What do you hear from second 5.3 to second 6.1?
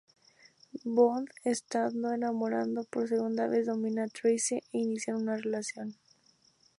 relación.